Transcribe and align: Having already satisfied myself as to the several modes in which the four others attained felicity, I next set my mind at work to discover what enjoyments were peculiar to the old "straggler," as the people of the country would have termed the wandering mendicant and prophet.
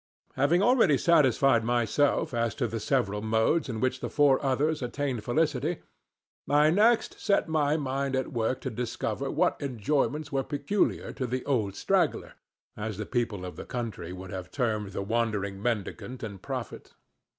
Having 0.33 0.63
already 0.63 0.97
satisfied 0.97 1.63
myself 1.63 2.33
as 2.33 2.55
to 2.55 2.65
the 2.65 2.79
several 2.79 3.21
modes 3.21 3.69
in 3.69 3.79
which 3.79 3.99
the 3.99 4.09
four 4.09 4.43
others 4.43 4.81
attained 4.81 5.23
felicity, 5.23 5.83
I 6.49 6.71
next 6.71 7.19
set 7.19 7.47
my 7.47 7.77
mind 7.77 8.15
at 8.15 8.33
work 8.33 8.61
to 8.61 8.71
discover 8.71 9.29
what 9.29 9.61
enjoyments 9.61 10.31
were 10.31 10.41
peculiar 10.43 11.11
to 11.13 11.27
the 11.27 11.45
old 11.45 11.75
"straggler," 11.75 12.33
as 12.75 12.97
the 12.97 13.05
people 13.05 13.45
of 13.45 13.57
the 13.57 13.65
country 13.65 14.11
would 14.11 14.31
have 14.31 14.49
termed 14.49 14.93
the 14.93 15.03
wandering 15.03 15.61
mendicant 15.61 16.23
and 16.23 16.41
prophet. 16.41 16.95